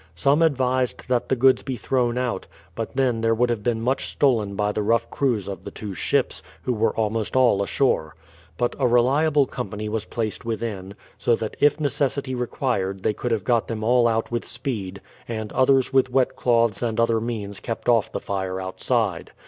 Some 0.15 0.41
advised 0.41 1.07
that 1.09 1.29
the 1.29 1.35
goods 1.35 1.61
be 1.61 1.77
thrown 1.77 2.17
out; 2.17 2.47
but 2.73 2.95
then 2.95 3.21
there 3.21 3.35
would 3.35 3.51
have 3.51 3.61
been 3.61 3.79
much 3.81 4.09
stolen 4.11 4.55
by 4.55 4.71
the 4.71 4.81
rough 4.81 5.07
crews 5.11 5.47
of 5.47 5.63
the 5.63 5.69
two 5.69 5.93
ships, 5.93 6.41
who 6.63 6.73
were 6.73 6.95
almost 6.95 7.35
all 7.35 7.61
ashore. 7.61 8.15
But 8.57 8.75
a 8.79 8.87
reliable 8.87 9.45
com'pany 9.45 9.89
was 9.89 10.05
placed 10.05 10.43
within, 10.43 10.95
so 11.19 11.35
that 11.35 11.55
if 11.59 11.79
necessity 11.79 12.33
required 12.33 13.03
they 13.03 13.13
could 13.13 13.29
have 13.31 13.43
got 13.43 13.67
them 13.67 13.83
all 13.83 14.07
out 14.07 14.31
with 14.31 14.47
speed, 14.47 15.01
and 15.27 15.53
others 15.53 15.93
with 15.93 16.09
wet 16.09 16.35
cloths 16.35 16.81
and 16.81 16.99
other 16.99 17.21
means 17.21 17.59
kept 17.59 17.87
off 17.87 18.11
the 18.11 18.19
fire 18.19 18.59
outside. 18.59 19.29